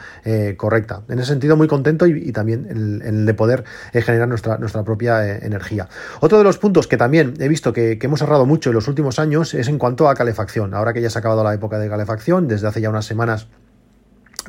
correcta. 0.56 1.02
En 1.08 1.18
ese 1.18 1.28
sentido, 1.28 1.56
muy 1.56 1.68
contento 1.68 2.06
y, 2.06 2.28
y 2.28 2.32
también 2.32 2.66
el, 2.68 2.93
el 3.02 3.26
de 3.26 3.34
poder 3.34 3.64
generar 3.92 4.28
nuestra, 4.28 4.58
nuestra 4.58 4.84
propia 4.84 5.26
eh, 5.26 5.40
energía. 5.42 5.88
Otro 6.20 6.38
de 6.38 6.44
los 6.44 6.58
puntos 6.58 6.86
que 6.86 6.96
también 6.96 7.34
he 7.40 7.48
visto 7.48 7.72
que, 7.72 7.98
hemos 8.00 8.20
ahorrado 8.22 8.46
mucho 8.46 8.70
en 8.70 8.74
los 8.74 8.88
últimos 8.88 9.18
años 9.18 9.54
es 9.54 9.68
en 9.68 9.78
cuanto 9.78 10.08
a 10.08 10.14
calefacción. 10.14 10.74
Ahora 10.74 10.92
que 10.92 11.00
ya 11.00 11.10
se 11.10 11.18
ha 11.18 11.20
acabado 11.20 11.42
la 11.42 11.54
época 11.54 11.78
de 11.78 11.88
calefacción, 11.88 12.48
desde 12.48 12.68
hace 12.68 12.80
ya 12.80 12.90
unas 12.90 13.06
semanas 13.06 13.48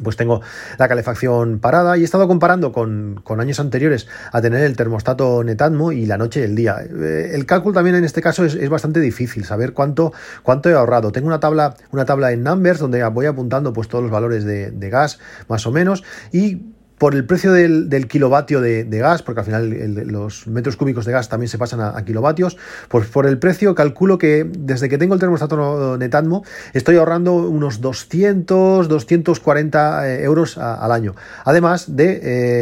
pues 0.03 0.17
tengo 0.17 0.41
la 0.77 0.89
calefacción 0.89 1.59
parada 1.59 1.97
y 1.97 2.01
he 2.01 2.03
estado 2.03 2.27
comparando 2.27 2.73
con, 2.73 3.23
años 3.39 3.61
anteriores 3.61 4.07
a 4.33 4.41
tener 4.41 4.65
el 4.65 4.75
termostato 4.75 5.41
Netatmo 5.41 5.93
y 5.93 6.05
la 6.05 6.17
noche 6.17 6.41
y 6.41 6.43
el 6.43 6.53
día. 6.53 6.79
Eh, 6.81 7.31
el 7.33 7.45
cálculo 7.45 7.73
también 7.73 7.95
en 7.95 8.03
este 8.03 8.21
caso 8.21 8.43
es, 8.43 8.69
bastante 8.69 8.99
difícil, 8.99 9.45
saber 9.45 9.71
cuánto, 9.71 10.11
cuánto 10.43 10.69
he 10.69 10.73
ahorrado. 10.73 11.13
Tengo 11.13 11.27
una 11.27 11.39
tabla, 11.39 11.75
una 11.91 12.03
tabla 12.03 12.33
en 12.33 12.43
Numbers 12.43 12.79
donde 12.79 13.01
voy 13.05 13.25
apuntando 13.25 13.71
pues 13.71 13.87
todos 13.87 14.03
los 14.03 14.11
valores 14.11 14.43
de, 14.43 14.69
de 14.71 14.89
gas 14.89 15.17
más 15.47 15.65
o 15.65 15.71
menos 15.71 16.03
y 16.33 16.74
por 16.97 17.13
el 17.13 17.25
precio 17.25 17.51
del, 17.51 18.07
kilovatio 18.07 18.61
de, 18.61 18.85
gas, 18.85 19.21
porque 19.21 19.41
al 19.41 19.45
final 19.45 20.07
los 20.07 20.47
metros 20.47 20.77
cúbicos 20.77 21.05
de 21.05 21.11
gas 21.11 21.27
también 21.27 21.49
se 21.49 21.57
pasan 21.57 21.81
a, 21.81 22.03
kilovatios, 22.05 22.57
pues 22.87 23.07
por 23.07 23.25
el 23.25 23.37
precio 23.37 23.75
calculo 23.75 24.17
que 24.17 24.45
desde 24.45 24.87
que 24.87 24.97
tengo 24.97 25.13
el 25.13 25.19
termostato 25.19 25.97
Netatmo 25.97 26.43
estoy 26.73 26.97
ahorrando 26.97 27.33
unos 27.33 27.81
200, 27.81 28.87
240 28.87 30.07
eh, 30.07 30.23
euros 30.23 30.57
al 30.57 30.91
año. 30.91 31.15
Además 31.43 31.95
de 31.95 32.19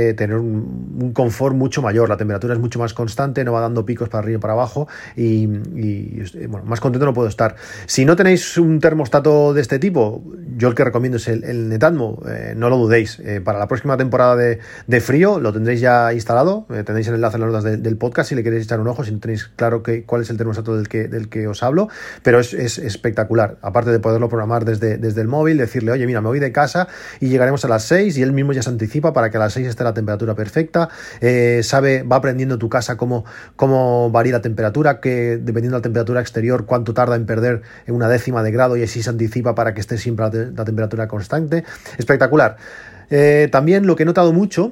eh, 0.10 0.14
tener 0.16 0.38
un, 0.38 1.12
confort 1.14 1.56
mucho 1.56 1.82
mayor, 1.82 2.10
la 2.10 2.18
temperatura 2.18 2.54
es 2.54 2.60
mucho 2.60 2.80
más 2.80 2.94
constante, 2.94 3.44
no 3.44 3.54
va 3.54 3.62
dando 3.62 3.86
picos 3.86 4.10
para 4.10 4.24
arriba 4.24 4.38
y 4.38 4.42
para 4.42 4.54
abajo 4.54 4.88
y, 5.16 5.46
bueno, 6.48 6.66
más 6.66 6.80
contento 6.80 7.06
no 7.06 7.14
puedo 7.14 7.28
estar. 7.28 7.56
Si 7.86 8.06
no 8.06 8.16
tenéis 8.16 8.58
un 8.58 8.80
termostato 8.80 9.54
de 9.54 9.62
este 9.62 9.78
tipo, 9.78 10.24
yo 10.58 10.70
el 10.70 10.76
que 10.76 10.84
recomiendo 10.84 11.18
es 11.18 11.28
el, 11.28 11.70
Netatmo, 11.70 12.24
eh, 12.28 12.54
no 12.58 12.70
lo 12.70 12.78
dudéis. 12.78 13.22
para 13.44 13.60
la 13.60 13.68
próxima 13.68 13.98
temporada 13.98 14.23
de, 14.36 15.02
frío, 15.02 15.40
lo 15.40 15.54
tendréis 15.54 15.82
ya 15.82 16.14
instalado, 16.14 16.66
eh, 16.70 16.84
tenéis 16.84 17.08
el 17.08 17.16
enlace 17.16 17.38
en 17.38 17.42
las 17.42 17.52
notas 17.52 17.82
del 17.82 17.98
podcast 17.98 18.30
si 18.30 18.36
le 18.36 18.44
queréis 18.44 18.66
echar 18.66 18.80
un 18.80 18.88
ojo, 18.88 19.04
si 19.04 19.12
no 19.12 19.20
tenéis 19.20 19.52
claro 19.56 19.84
que, 19.84 20.04
cuál 20.04 20.22
es 20.22 20.30
el 20.30 20.38
termostato 20.38 20.76
del 20.76 20.88
que, 20.88 21.08
del 21.08 21.30
que 21.30 21.48
os 21.48 21.64
hablo, 21.64 21.90
pero 22.24 22.40
es, 22.40 22.54
espectacular, 22.54 23.58
aparte 23.62 23.92
de 23.92 24.00
poderlo 24.00 24.30
programar 24.30 24.66
desde, 24.66 24.98
desde 24.98 25.22
el 25.22 25.28
móvil, 25.28 25.58
decirle, 25.58 25.92
oye, 25.92 26.06
mira, 26.08 26.22
me 26.22 26.28
voy 26.28 26.40
de 26.40 26.52
casa 26.52 26.88
y 27.20 27.28
llegaremos 27.28 27.64
a 27.66 27.68
las 27.68 27.84
6 27.84 28.18
y 28.18 28.22
él 28.22 28.32
mismo 28.32 28.54
ya 28.54 28.64
se 28.64 28.70
anticipa 28.70 29.14
para 29.14 29.30
que 29.30 29.38
a 29.38 29.42
las 29.42 29.54
6 29.54 29.68
esté 29.68 29.84
la 29.84 29.94
temperatura 29.94 30.36
perfecta, 30.36 30.90
eh, 31.22 31.62
sabe, 31.64 32.04
va 32.04 32.18
aprendiendo 32.18 32.58
tu 32.58 32.70
casa 32.70 32.98
cómo, 32.98 33.26
cómo 33.56 34.10
varía 34.12 34.34
la 34.34 34.42
temperatura, 34.42 35.00
que 35.00 35.38
dependiendo 35.38 35.78
de 35.78 35.80
la 35.80 35.84
temperatura 35.84 36.22
exterior, 36.22 36.66
cuánto 36.66 36.94
tarda 36.94 37.16
en 37.16 37.26
perder 37.26 37.62
una 37.88 38.08
décima 38.08 38.44
de 38.44 38.52
grado 38.52 38.78
y 38.78 38.84
así 38.84 39.04
se 39.04 39.10
anticipa 39.10 39.56
para 39.56 39.74
que 39.74 39.82
esté 39.82 39.98
siempre 39.98 40.26
la 40.56 40.66
temperatura 40.66 41.08
constante. 41.08 41.64
Espectacular. 41.98 42.58
Eh, 43.16 43.48
también 43.52 43.86
lo 43.86 43.96
que 43.96 44.02
he 44.02 44.06
notado 44.08 44.34
mucho 44.34 44.72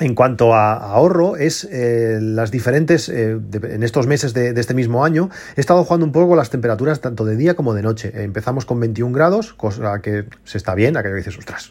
en 0.00 0.14
cuanto 0.14 0.54
a 0.54 0.74
ahorro, 0.74 1.36
es 1.36 1.64
eh, 1.70 2.18
las 2.20 2.50
diferentes, 2.50 3.08
eh, 3.08 3.38
en 3.62 3.82
estos 3.82 4.06
meses 4.06 4.34
de, 4.34 4.58
este 4.58 4.74
mismo 4.74 5.04
año, 5.04 5.30
he 5.56 5.60
estado 5.60 5.84
jugando 5.84 6.04
un 6.04 6.12
poco 6.12 6.36
las 6.36 6.50
temperaturas 6.50 7.00
tanto 7.00 7.24
de 7.24 7.36
día 7.36 7.54
como 7.54 7.72
de 7.72 7.82
noche. 7.82 8.12
empezamos 8.14 8.66
con 8.66 8.78
21 8.80 9.14
grados, 9.14 9.54
cosa 9.54 10.00
que 10.02 10.26
se 10.44 10.58
está 10.58 10.74
bien, 10.74 10.96
a 10.96 11.02
que 11.02 11.12
dices, 11.12 11.38
ostras, 11.38 11.70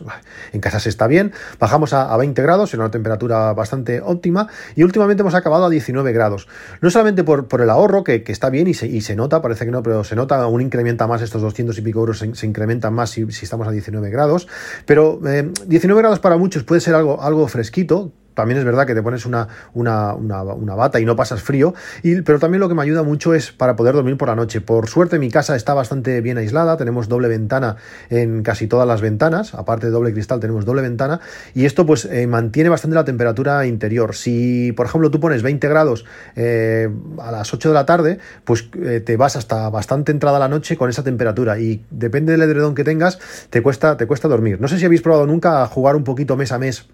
en 0.53 0.59
casa 0.59 0.79
se 0.79 0.89
está 0.89 1.07
bien. 1.07 1.33
Bajamos 1.59 1.93
a, 1.93 2.15
20 2.17 2.41
grados, 2.41 2.73
en 2.73 2.79
una 2.79 2.91
temperatura 2.91 3.53
bastante 3.53 4.01
óptima, 4.01 4.47
y 4.75 4.83
últimamente 4.83 5.21
hemos 5.21 5.35
acabado 5.35 5.65
a 5.65 5.69
19 5.69 6.11
grados. 6.11 6.47
No 6.81 6.89
solamente 6.89 7.23
por, 7.23 7.47
el 7.61 7.69
ahorro, 7.69 8.03
que, 8.03 8.23
está 8.27 8.49
bien 8.49 8.67
y 8.67 8.73
se, 8.73 9.15
nota, 9.15 9.41
parece 9.41 9.65
que 9.65 9.71
no, 9.71 9.83
pero 9.83 10.03
se 10.03 10.15
nota, 10.15 10.41
aún 10.41 10.61
incrementa 10.61 11.07
más, 11.07 11.21
estos 11.21 11.41
200 11.41 11.77
y 11.77 11.81
pico 11.81 11.99
euros 11.99 12.19
se, 12.19 12.45
incrementan 12.45 12.93
más 12.93 13.11
si, 13.11 13.21
estamos 13.23 13.67
a 13.67 13.71
19 13.71 14.09
grados, 14.09 14.47
pero 14.85 15.19
19 15.21 15.99
eh, 15.99 16.01
grados 16.01 16.19
para 16.19 16.37
muchos 16.37 16.63
puede 16.63 16.81
ser 16.81 16.95
algo, 16.95 17.21
algo 17.21 17.47
fresquito, 17.47 18.11
también 18.35 18.59
es 18.59 18.65
verdad 18.65 18.85
que 18.85 18.93
te 18.93 19.01
pones 19.01 19.25
una, 19.25 19.47
una, 19.73 20.13
una, 20.13 20.75
bata 20.75 20.99
y 20.99 21.05
no 21.05 21.15
pasas 21.15 21.41
frío, 21.41 21.73
y, 22.03 22.21
pero 22.21 22.37
también 22.37 22.59
lo 22.59 22.69
que 22.69 22.75
me 22.75 22.83
ayuda 22.83 23.01
mucho 23.01 23.33
es 23.33 23.51
para 23.51 23.75
poder 23.75 23.95
dormir 23.95 24.17
por 24.17 24.27
la 24.27 24.35
noche. 24.35 24.61
Por 24.61 24.87
suerte 24.87 25.17
mi 25.17 25.31
casa 25.31 25.55
está 25.55 25.73
bastante 25.73 26.21
bien 26.21 26.37
aislada, 26.37 26.77
tenemos 26.77 27.07
doble 27.07 27.29
ventana 27.29 27.77
en 28.09 28.43
casi 28.43 28.67
todas 28.67 28.87
las 28.87 29.01
ventanas, 29.01 29.55
aparte 29.55 29.87
de 29.87 29.91
doble 29.91 30.13
cristal 30.13 30.39
tenemos 30.39 30.65
doble 30.65 30.81
ventana, 30.81 31.21
y 31.53 31.65
esto 31.65 31.85
pues 31.85 32.05
eh, 32.05 32.27
mantiene 32.27 32.69
bastante 32.69 32.95
la 32.95 33.05
temperatura 33.05 33.65
interior. 33.65 34.15
Si 34.15 34.73
por 34.73 34.85
ejemplo 34.85 35.09
tú 35.09 35.19
pones 35.19 35.41
20 35.41 35.67
grados 35.69 36.05
eh, 36.35 36.89
a 37.19 37.31
las 37.31 37.53
8 37.53 37.69
de 37.69 37.73
la 37.73 37.85
tarde, 37.85 38.19
pues 38.43 38.69
eh, 38.83 38.99
te 38.99 39.17
vas 39.17 39.35
hasta 39.35 39.69
bastante 39.69 40.11
entrada 40.11 40.39
la 40.39 40.49
noche 40.49 40.75
con 40.75 40.89
esa 40.89 41.03
temperatura 41.03 41.57
y 41.57 41.85
depende 41.89 42.33
del 42.33 42.41
edredón 42.41 42.75
que 42.75 42.83
tengas, 42.83 43.19
te 43.49 43.61
cuesta, 43.61 43.97
te 43.97 44.05
cuesta 44.07 44.27
dormir. 44.27 44.59
No 44.59 44.67
sé 44.67 44.77
si 44.77 44.85
habéis 44.85 45.01
probado 45.01 45.25
nunca 45.25 45.65
jugar 45.67 45.95
un 45.95 46.03
poquito 46.03 46.35
mes 46.35 46.51
a 46.51 46.59
mes 46.59 46.87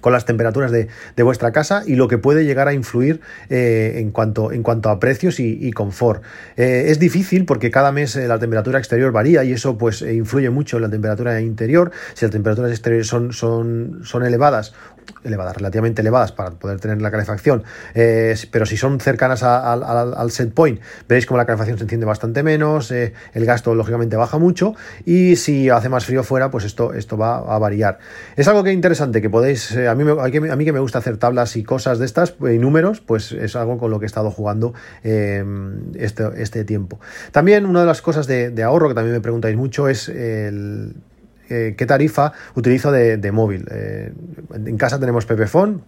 con 0.00 0.12
las 0.12 0.24
temperaturas 0.24 0.70
de, 0.70 0.88
vuestra 1.22 1.50
casa 1.50 1.82
y 1.86 1.96
lo 1.96 2.06
que 2.08 2.18
puede 2.18 2.44
llegar 2.44 2.68
a 2.68 2.72
influir 2.72 3.20
eh, 3.48 3.94
en, 3.96 4.12
cuanto, 4.12 4.52
en 4.52 4.62
cuanto 4.62 4.90
a 4.90 5.00
precios 5.00 5.40
y, 5.40 5.72
confort. 5.72 6.22
Eh, 6.56 6.84
es 6.88 6.98
difícil 6.98 7.44
porque 7.44 7.70
cada 7.70 7.90
mes 7.90 8.14
eh, 8.16 8.28
la 8.28 8.38
temperatura 8.38 8.78
exterior 8.78 9.10
varía 9.12 9.42
y 9.42 9.52
eso 9.52 9.76
pues 9.76 10.02
influye 10.02 10.50
mucho 10.50 10.76
en 10.76 10.82
la 10.84 10.90
temperatura 10.90 11.40
interior. 11.40 11.90
Si 12.14 12.24
las 12.24 12.32
temperaturas 12.32 12.70
exteriores 12.70 13.08
son, 13.08 13.32
son, 13.32 14.00
son 14.04 14.24
elevadas 14.24 14.72
elevadas, 15.24 15.56
relativamente 15.56 16.02
elevadas 16.02 16.32
para 16.32 16.50
poder 16.50 16.80
tener 16.80 17.00
la 17.02 17.10
calefacción, 17.10 17.64
pero 17.94 18.66
si 18.66 18.76
son 18.76 19.00
cercanas 19.00 19.42
al 19.42 20.30
set 20.30 20.52
point, 20.52 20.80
veréis 21.08 21.26
como 21.26 21.38
la 21.38 21.46
calefacción 21.46 21.78
se 21.78 21.84
enciende 21.84 22.06
bastante 22.06 22.42
menos, 22.42 22.90
el 22.90 23.12
gasto 23.34 23.74
lógicamente 23.74 24.16
baja 24.16 24.38
mucho 24.38 24.74
y 25.04 25.36
si 25.36 25.70
hace 25.70 25.88
más 25.88 26.04
frío 26.04 26.22
fuera, 26.22 26.50
pues 26.50 26.64
esto, 26.64 26.92
esto 26.94 27.16
va 27.16 27.38
a 27.38 27.58
variar. 27.58 27.98
Es 28.36 28.48
algo 28.48 28.62
que 28.62 28.70
es 28.70 28.74
interesante, 28.74 29.20
que 29.20 29.30
podéis, 29.30 29.76
a, 29.76 29.94
mí 29.94 30.04
a 30.50 30.56
mí 30.56 30.64
que 30.64 30.72
me 30.72 30.80
gusta 30.80 30.98
hacer 30.98 31.16
tablas 31.16 31.56
y 31.56 31.64
cosas 31.64 31.98
de 31.98 32.06
estas 32.06 32.34
y 32.40 32.58
números, 32.58 33.00
pues 33.00 33.32
es 33.32 33.56
algo 33.56 33.78
con 33.78 33.90
lo 33.90 33.98
que 33.98 34.06
he 34.06 34.06
estado 34.06 34.30
jugando 34.30 34.74
este, 35.02 36.24
este, 36.36 36.64
tiempo. 36.64 37.00
También 37.32 37.66
una 37.66 37.80
de 37.80 37.86
las 37.86 38.02
cosas 38.02 38.26
de, 38.26 38.62
ahorro 38.62 38.88
que 38.88 38.94
también 38.94 39.14
me 39.14 39.20
preguntáis 39.20 39.56
mucho 39.56 39.88
es 39.88 40.08
el, 40.08 40.94
eh, 41.48 41.74
qué 41.76 41.86
tarifa 41.86 42.32
utilizo 42.54 42.92
de, 42.92 43.32
móvil. 43.32 43.66
Eh, 43.70 44.12
en 44.54 44.76
casa 44.76 44.98
tenemos 44.98 45.26
Pepefon, 45.26 45.82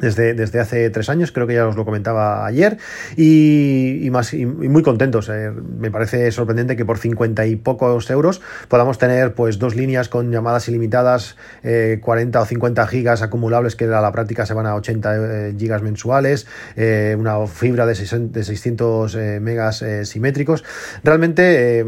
desde, 0.00 0.34
desde, 0.34 0.60
hace 0.60 0.90
tres 0.90 1.08
años, 1.08 1.32
creo 1.32 1.46
que 1.46 1.54
ya 1.54 1.66
os 1.66 1.76
lo 1.76 1.84
comentaba 1.84 2.46
ayer, 2.46 2.78
y, 3.16 4.08
más, 4.10 4.32
y 4.32 4.46
muy 4.46 4.82
contentos. 4.82 5.28
Eh. 5.28 5.50
Me 5.50 5.90
parece 5.90 6.30
sorprendente 6.30 6.76
que 6.76 6.84
por 6.84 6.98
50 6.98 7.46
y 7.46 7.56
pocos 7.56 8.08
euros 8.10 8.40
podamos 8.68 8.98
tener 8.98 9.34
pues 9.34 9.58
dos 9.58 9.74
líneas 9.74 10.08
con 10.08 10.30
llamadas 10.30 10.68
ilimitadas, 10.68 11.36
40 11.62 12.38
eh, 12.38 12.42
o 12.42 12.44
50 12.44 12.86
gigas 12.86 13.22
acumulables 13.22 13.76
que 13.76 13.84
a 13.84 14.00
la 14.00 14.12
práctica 14.12 14.46
se 14.46 14.54
van 14.54 14.66
a 14.66 14.74
80 14.76 15.16
eh, 15.16 15.54
gigas 15.58 15.82
mensuales, 15.82 16.46
una 16.76 17.46
fibra 17.46 17.86
de, 17.86 17.94
de 17.94 18.44
600 18.44 19.16
megas 19.40 19.84
simétricos. 20.04 20.64
Realmente 21.02 21.84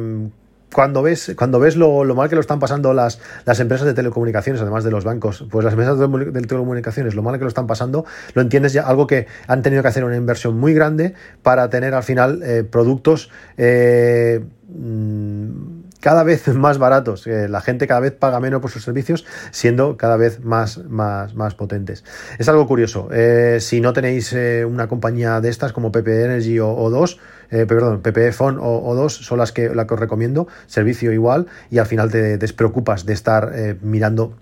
cuando 0.74 1.02
ves, 1.02 1.32
cuando 1.36 1.58
ves 1.60 1.76
lo, 1.76 2.04
mal 2.14 2.28
que 2.28 2.34
lo 2.34 2.40
están 2.40 2.58
pasando 2.58 2.94
las, 2.94 3.20
las 3.44 3.60
empresas 3.60 3.86
de 3.86 3.94
telecomunicaciones, 3.94 4.62
además 4.62 4.84
de 4.84 4.90
los 4.90 5.04
bancos, 5.04 5.44
pues 5.50 5.64
las 5.64 5.72
empresas 5.72 5.98
de 5.98 6.42
telecomunicaciones, 6.42 7.14
lo 7.14 7.22
mal 7.22 7.38
que 7.38 7.44
lo 7.44 7.48
están 7.48 7.66
pasando, 7.66 8.04
lo 8.34 8.42
entiendes 8.42 8.72
ya, 8.72 8.82
algo 8.82 9.06
que 9.06 9.26
han 9.46 9.62
tenido 9.62 9.82
que 9.82 9.88
hacer 9.88 10.04
una 10.04 10.16
inversión 10.16 10.56
muy 10.58 10.74
grande 10.74 11.14
para 11.42 11.70
tener 11.70 11.94
al 11.94 12.02
final 12.02 12.42
eh, 12.42 12.64
productos 12.64 13.30
eh, 13.56 14.44
mm, 14.68 15.79
cada 16.00 16.24
vez 16.24 16.48
más 16.54 16.78
baratos. 16.78 17.26
la 17.26 17.60
gente 17.60 17.86
cada 17.86 18.00
vez 18.00 18.12
paga 18.12 18.40
menos 18.40 18.60
por 18.60 18.70
sus 18.70 18.84
servicios, 18.84 19.24
siendo 19.50 19.96
cada 19.96 20.16
vez 20.16 20.40
más, 20.40 20.78
más, 20.84 21.34
más 21.34 21.54
potentes. 21.54 22.04
Es 22.38 22.48
algo 22.48 22.66
curioso. 22.66 23.08
Eh, 23.12 23.58
si 23.60 23.80
no 23.80 23.92
tenéis 23.92 24.34
una 24.66 24.88
compañía 24.88 25.40
de 25.40 25.48
estas 25.48 25.72
como 25.72 25.92
PP 25.92 26.24
Energy 26.24 26.58
o, 26.58 26.74
o 26.74 26.90
2, 26.90 27.18
eh, 27.50 27.66
perdón, 27.66 28.00
PPE 28.00 28.32
Phone 28.32 28.58
o, 28.60 28.94
dos 28.94 29.14
son 29.14 29.38
las 29.38 29.52
que, 29.52 29.74
la 29.74 29.86
que 29.86 29.94
os 29.94 30.00
recomiendo, 30.00 30.46
servicio 30.66 31.12
igual 31.12 31.46
y 31.70 31.78
al 31.78 31.86
final 31.86 32.10
te 32.10 32.38
despreocupas 32.38 33.06
de 33.06 33.12
estar 33.12 33.50
eh, 33.54 33.76
mirando 33.82 34.34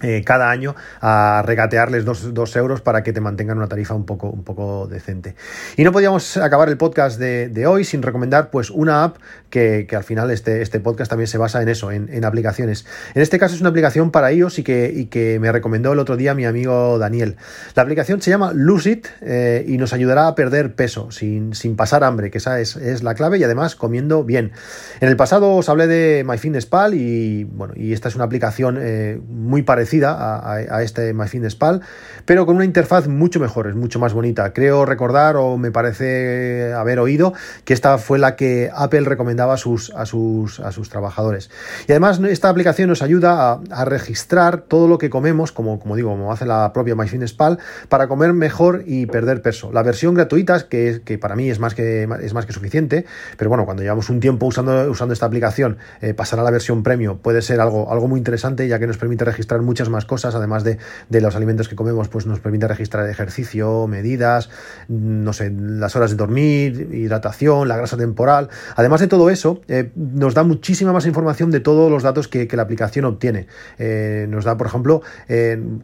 eh, 0.00 0.22
cada 0.24 0.48
año 0.50 0.76
a 1.00 1.42
regatearles 1.44 2.04
dos, 2.04 2.56
euros 2.56 2.80
para 2.82 3.02
que 3.02 3.12
te 3.12 3.20
mantengan 3.20 3.58
una 3.58 3.66
tarifa 3.66 3.94
un 3.94 4.06
poco, 4.06 4.30
un 4.30 4.44
poco 4.44 4.86
decente. 4.86 5.34
Y 5.76 5.82
no 5.82 5.90
podíamos 5.90 6.36
acabar 6.36 6.68
el 6.68 6.76
podcast 6.76 7.18
de, 7.18 7.66
hoy 7.66 7.84
sin 7.84 8.02
recomendar 8.02 8.50
pues 8.50 8.70
una 8.70 9.02
app 9.02 9.16
que, 9.50 9.88
al 9.90 10.04
final 10.04 10.30
este, 10.30 10.62
este 10.62 10.78
podcast 10.78 11.10
también 11.10 11.26
se 11.26 11.36
basa 11.36 11.60
en 11.62 11.68
eso, 11.68 11.90
en, 11.90 12.24
aplicaciones. 12.24 12.86
En 13.14 13.22
este 13.22 13.40
caso 13.40 13.56
es 13.56 13.60
una 13.60 13.70
aplicación 13.70 14.12
para 14.12 14.30
iOS 14.32 14.60
y 14.60 14.62
que, 14.62 14.92
y 14.94 15.06
que 15.06 15.40
me 15.40 15.50
recomendó 15.50 15.92
el 15.92 15.98
otro 15.98 16.16
día 16.16 16.32
mi 16.32 16.44
amigo 16.44 16.98
Daniel. 16.98 17.36
La 17.74 17.82
aplicación 17.82 18.22
se 18.22 18.30
llama 18.30 18.52
Lucid 18.54 19.04
eh, 19.20 19.64
y 19.66 19.78
nos 19.78 19.92
ayudará 19.92 20.28
a 20.28 20.36
perder 20.36 20.74
peso 20.74 21.10
sin, 21.10 21.54
sin 21.54 21.74
pasar 21.74 22.04
hambre, 22.04 22.30
que 22.30 22.38
esa 22.38 22.60
es, 22.60 22.76
la 23.02 23.14
clave 23.14 23.38
y 23.38 23.44
además 23.44 23.74
comiendo 23.74 24.22
bien. 24.22 24.52
En 25.00 25.08
el 25.08 25.16
pasado 25.16 25.56
os 25.56 25.68
hablé 25.68 25.88
de 25.88 26.24
MyFitnessPal 26.24 26.94
y 26.94 27.44
bueno, 27.44 27.74
y 27.76 27.92
esta 27.92 28.08
es 28.08 28.14
una 28.14 28.24
aplicación 28.24 28.78
eh, 28.80 29.20
muy 29.28 29.62
parecida 29.62 29.87
a, 30.06 30.82
este 30.82 31.12
MyFitnessPal, 31.12 31.80
pero 32.24 32.46
con 32.46 32.56
una 32.56 32.64
interfaz 32.64 33.08
mucho 33.08 33.40
mejor, 33.40 33.68
es 33.68 33.74
mucho 33.74 33.98
más 33.98 34.12
bonita. 34.12 34.52
Creo 34.52 34.84
recordar 34.84 35.36
o 35.36 35.56
me 35.56 35.70
parece 35.70 36.72
haber 36.72 36.98
oído 36.98 37.32
que 37.64 37.74
esta 37.74 37.98
fue 37.98 38.18
la 38.18 38.36
que 38.36 38.70
Apple 38.74 39.02
recomendaba 39.02 39.54
a 39.54 39.56
sus, 39.56 39.90
a 39.94 40.06
sus, 40.06 40.60
a 40.60 40.72
sus 40.72 40.88
trabajadores. 40.88 41.50
Y 41.86 41.92
además 41.92 42.20
esta 42.20 42.48
aplicación 42.48 42.88
nos 42.88 43.02
ayuda 43.02 43.60
a, 43.70 43.84
registrar 43.84 44.62
todo 44.62 44.86
lo 44.86 44.98
que 44.98 45.08
comemos, 45.08 45.52
como, 45.52 45.80
como 45.80 45.96
digo, 45.96 46.10
como 46.10 46.32
hace 46.32 46.44
la 46.44 46.72
propia 46.72 46.94
MyFitnessPal, 46.94 47.58
para 47.88 48.06
comer 48.08 48.32
mejor 48.32 48.82
y 48.86 49.06
perder 49.06 49.40
peso. 49.42 49.72
La 49.72 49.82
versión 49.82 50.14
gratuita, 50.14 50.68
que, 50.68 51.00
que 51.04 51.18
para 51.18 51.36
mí 51.36 51.48
es 51.48 51.58
más 51.58 51.74
que, 51.74 52.08
es 52.22 52.34
más 52.34 52.44
que 52.44 52.52
suficiente, 52.52 53.06
pero 53.36 53.48
bueno, 53.48 53.64
cuando 53.64 53.82
llevamos 53.82 54.10
un 54.10 54.20
tiempo 54.20 54.46
usando, 54.46 54.90
usando 54.90 55.14
esta 55.14 55.26
aplicación, 55.26 55.78
eh, 56.00 56.14
pasar 56.14 56.38
a 56.40 56.42
la 56.42 56.50
versión 56.50 56.82
premium 56.82 57.18
puede 57.18 57.42
ser 57.42 57.60
algo, 57.60 57.90
algo 57.90 58.08
muy 58.08 58.18
interesante, 58.18 58.66
ya 58.68 58.78
que 58.78 58.86
nos 58.86 58.98
permite 58.98 59.24
registrar 59.24 59.62
mucho 59.62 59.77
muchas 59.78 59.90
más 59.90 60.06
cosas, 60.06 60.34
además 60.34 60.64
de, 60.64 60.78
los 61.20 61.36
alimentos 61.36 61.68
que 61.68 61.76
comemos, 61.76 62.08
pues 62.08 62.26
nos 62.26 62.40
permite 62.40 62.66
registrar 62.66 63.08
ejercicio, 63.08 63.86
medidas, 63.86 64.50
no 64.88 65.32
sé, 65.32 65.52
las 65.52 65.94
horas 65.94 66.10
de 66.10 66.16
dormir, 66.16 66.88
hidratación, 66.92 67.68
la 67.68 67.76
grasa 67.76 67.96
temporal. 67.96 68.48
Además 68.74 69.00
de 69.00 69.06
todo 69.06 69.30
eso, 69.30 69.60
eh, 69.68 69.92
nos 69.94 70.34
da 70.34 70.42
muchísima 70.42 70.92
más 70.92 71.06
información 71.06 71.52
de 71.52 71.60
todos 71.60 71.92
los 71.92 72.02
datos 72.02 72.26
que, 72.26 72.48
la 72.58 72.62
aplicación 72.62 73.04
obtiene. 73.04 73.46
Eh, 73.78 74.26
nos 74.28 74.44
da, 74.44 74.56
por 74.56 74.66
ejemplo, 74.66 75.00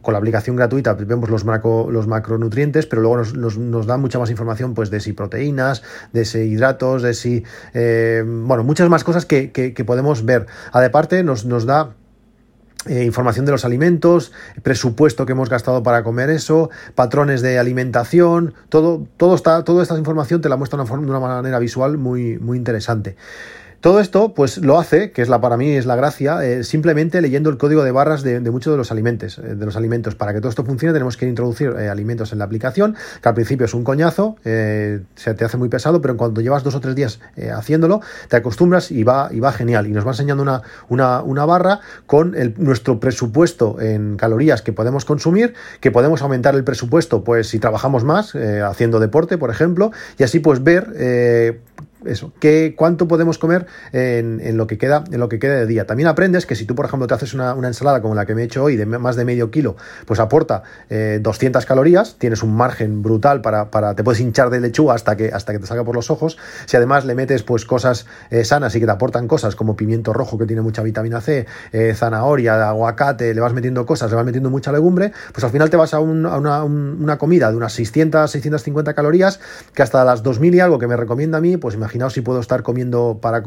con 0.01 0.11
la 0.11 0.17
aplicación 0.17 0.57
gratuita 0.57 0.93
vemos 0.95 1.29
los, 1.29 1.45
macro, 1.45 1.89
los 1.89 2.05
macronutrientes, 2.05 2.85
pero 2.87 3.01
luego 3.01 3.23
nos, 3.23 3.87
da 3.87 3.95
mucha 3.95 4.19
más 4.19 4.29
información 4.29 4.73
pues, 4.73 4.89
de 4.89 4.99
si 4.99 5.13
proteínas, 5.13 5.83
de 6.11 6.25
si 6.25 6.39
hidratos, 6.39 7.01
de 7.01 7.13
si... 7.13 7.45
Eh, 7.73 8.25
bueno, 8.25 8.65
muchas 8.65 8.89
más 8.89 9.05
cosas 9.05 9.25
que, 9.25 9.53
que 9.53 9.85
podemos 9.85 10.25
ver. 10.25 10.47
Aparte, 10.73 11.23
nos, 11.23 11.45
nos 11.45 11.65
da 11.65 11.95
eh, 12.87 13.03
información 13.03 13.45
de 13.45 13.51
los 13.51 13.65
alimentos, 13.65 14.31
presupuesto 14.63 15.25
que 15.25 15.31
hemos 15.31 15.49
gastado 15.49 15.83
para 15.83 16.03
comer 16.03 16.29
eso, 16.29 16.69
patrones 16.93 17.41
de 17.41 17.57
alimentación, 17.57 18.53
todo, 18.69 19.07
todo 19.17 19.35
está, 19.35 19.63
toda 19.63 19.83
esta 19.83 19.97
información 19.97 20.41
te 20.41 20.49
la 20.49 20.57
muestra 20.57 20.83
de 20.83 20.91
una, 20.91 21.19
manera 21.19 21.59
visual 21.59 21.97
muy, 21.97 22.37
muy 22.37 22.57
interesante. 22.57 23.15
Todo 23.81 23.99
esto, 23.99 24.33
pues 24.33 24.57
lo 24.57 24.79
hace, 24.79 25.11
que 25.11 25.21
es 25.21 25.29
la 25.29 25.41
para 25.41 25.57
mí 25.57 25.71
es 25.71 25.85
la 25.85 25.95
gracia, 25.95 26.43
eh, 26.43 26.63
simplemente 26.63 27.21
leyendo 27.21 27.49
el 27.49 27.57
código 27.57 27.83
de 27.83 27.91
barras 27.91 28.23
de, 28.23 28.39
muchos 28.51 28.73
de 28.73 28.77
los 28.77 28.91
alimentos. 28.91 29.37
Eh, 29.37 29.55
de 29.55 29.65
los 29.65 29.75
alimentos. 29.75 30.15
Para 30.15 30.33
que 30.33 30.39
todo 30.39 30.49
esto 30.49 30.65
funcione, 30.65 30.93
tenemos 30.93 31.17
que 31.17 31.27
introducir 31.27 31.75
eh, 31.77 31.89
alimentos 31.89 32.31
en 32.31 32.39
la 32.39 32.45
aplicación, 32.45 32.95
que 33.21 33.29
al 33.29 33.35
principio 33.35 33.65
es 33.65 33.73
un 33.73 33.83
coñazo, 33.83 34.37
se 34.43 35.33
te 35.35 35.45
hace 35.45 35.57
muy 35.57 35.69
pesado, 35.69 36.01
pero 36.01 36.13
en 36.13 36.17
cuanto 36.17 36.41
llevas 36.41 36.63
dos 36.63 36.75
o 36.75 36.79
tres 36.79 36.95
días 36.95 37.19
haciéndolo, 37.53 38.01
te 38.29 38.37
acostumbras 38.37 38.91
y 38.91 39.03
va, 39.03 39.29
y 39.31 39.39
va 39.39 39.51
genial. 39.51 39.87
Y 39.87 39.91
nos 39.91 40.05
va 40.05 40.11
enseñando 40.11 40.43
una, 40.43 40.61
una, 40.89 41.21
una 41.21 41.45
barra 41.45 41.79
con 42.05 42.35
nuestro 42.57 42.99
presupuesto 42.99 43.79
en 43.79 44.17
calorías 44.17 44.61
que 44.61 44.73
podemos 44.73 45.05
consumir, 45.05 45.53
que 45.79 45.91
podemos 45.91 46.21
aumentar 46.21 46.55
el 46.55 46.63
presupuesto, 46.63 47.23
pues 47.23 47.47
si 47.47 47.59
trabajamos 47.59 48.03
más, 48.03 48.33
haciendo 48.35 48.99
deporte, 48.99 49.37
por 49.37 49.49
ejemplo, 49.49 49.91
y 50.17 50.23
así 50.23 50.39
pues 50.39 50.63
ver 50.63 51.61
eso, 52.05 52.33
qué, 52.39 52.73
cuánto 52.77 53.07
podemos 53.07 53.37
comer 53.37 53.65
en, 53.91 54.57
lo 54.57 54.67
que 54.67 54.77
queda, 54.77 55.03
en 55.11 55.19
lo 55.19 55.29
que 55.29 55.39
queda 55.39 55.55
de 55.55 55.65
día. 55.65 55.85
También 55.85 56.07
aprendes 56.07 56.45
que 56.45 56.55
si 56.55 56.65
tú, 56.65 56.75
por 56.75 56.85
ejemplo, 56.85 57.07
te 57.07 57.13
haces 57.13 57.33
una, 57.33 57.55
ensalada 57.65 58.01
como 58.01 58.15
la 58.15 58.25
que 58.25 58.35
me 58.35 58.43
he 58.43 58.45
hecho 58.45 58.63
hoy, 58.63 58.75
de 58.75 58.85
más 58.85 59.15
de 59.15 59.25
medio 59.25 59.51
kilo, 59.51 59.75
pues 60.05 60.19
aporta 60.19 60.63
200 60.89 61.63
eh, 61.63 61.67
calorías, 61.67 62.15
tienes 62.17 62.43
un 62.43 62.55
margen 62.55 63.01
brutal 63.01 63.41
para, 63.41 63.71
para, 63.71 63.95
te 63.95 64.03
puedes 64.03 64.19
hinchar 64.21 64.49
de 64.49 64.59
lechuga 64.59 64.93
hasta 64.93 65.15
que, 65.15 65.31
hasta 65.33 65.53
que 65.53 65.59
te 65.59 65.67
salga 65.67 65.83
por 65.83 65.95
los 65.95 66.09
ojos. 66.11 66.37
Si 66.65 66.77
además 66.77 67.05
le 67.05 67.15
metes 67.15 67.43
pues 67.43 67.65
cosas 67.65 68.05
eh, 68.29 68.43
sanas 68.45 68.75
y 68.75 68.79
que 68.79 68.85
te 68.85 68.91
aportan 68.91 69.27
cosas 69.27 69.55
como 69.55 69.75
pimiento 69.75 70.13
rojo 70.13 70.37
que 70.37 70.45
tiene 70.45 70.61
mucha 70.61 70.83
vitamina 70.83 71.21
C, 71.21 71.45
eh, 71.71 71.93
zanahoria, 71.95 72.69
aguacate, 72.69 73.33
le 73.33 73.41
vas 73.41 73.53
metiendo 73.53 73.85
cosas, 73.85 74.09
le 74.09 74.15
vas 74.15 74.25
metiendo 74.25 74.49
mucha 74.49 74.71
legumbre, 74.71 75.11
pues 75.33 75.43
al 75.43 75.51
final 75.51 75.69
te 75.69 75.77
vas 75.77 75.93
a, 75.93 75.99
una, 75.99 76.63
una, 76.63 77.17
comida 77.17 77.49
de 77.49 77.57
unas 77.57 77.73
600, 77.73 78.29
650 78.29 78.93
calorías 78.93 79.39
que 79.73 79.81
hasta 79.81 80.03
las 80.03 80.23
2000 80.23 80.55
y 80.55 80.59
algo 80.59 80.79
que 80.79 80.87
me 80.87 80.97
recomienda 80.97 81.37
a 81.37 81.41
mí, 81.41 81.57
pues 81.57 81.75
imagínate 81.75 81.94
imaginaos 81.95 82.13
si 82.13 82.21
puedo 82.21 82.39
estar 82.39 82.63
comiendo 82.63 83.19
para 83.21 83.41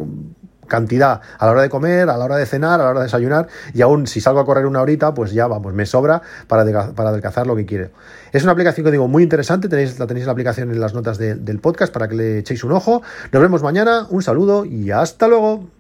cantidad 0.66 1.20
a 1.38 1.46
la 1.46 1.52
hora 1.52 1.62
de 1.62 1.68
comer, 1.68 2.08
a 2.08 2.16
la 2.16 2.24
hora 2.24 2.36
de 2.36 2.46
cenar, 2.46 2.80
a 2.80 2.84
la 2.84 2.90
hora 2.90 3.00
de 3.00 3.06
desayunar 3.06 3.48
y 3.72 3.82
aún 3.82 4.06
si 4.06 4.20
salgo 4.20 4.40
a 4.40 4.46
correr 4.46 4.66
una 4.66 4.80
horita, 4.80 5.14
pues 5.14 5.32
ya 5.32 5.46
vamos, 5.46 5.72
me 5.74 5.86
sobra 5.86 6.22
para, 6.46 6.64
para 6.92 7.10
adelgazar 7.10 7.46
lo 7.46 7.56
que 7.56 7.66
quiero. 7.66 7.90
Es 8.32 8.42
una 8.42 8.52
aplicación 8.52 8.84
que 8.84 8.90
digo 8.90 9.08
muy 9.08 9.22
interesante, 9.22 9.68
tenéis, 9.68 9.98
la 9.98 10.06
tenéis 10.06 10.26
la 10.26 10.32
aplicación 10.32 10.70
en 10.70 10.80
las 10.80 10.94
notas 10.94 11.18
del 11.18 11.58
podcast 11.60 11.92
para 11.92 12.08
que 12.08 12.14
le 12.14 12.38
echéis 12.38 12.64
un 12.64 12.72
ojo. 12.72 13.02
Nos 13.32 13.42
vemos 13.42 13.62
mañana, 13.62 14.06
un 14.10 14.22
saludo 14.22 14.64
y 14.64 14.90
hasta 14.90 15.28
luego. 15.28 15.77